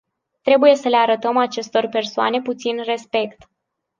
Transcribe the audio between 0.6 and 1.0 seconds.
să le